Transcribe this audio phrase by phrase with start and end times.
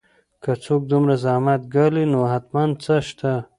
[0.43, 3.33] که څوک دومره زحمت ګالي نو حتماً څه شته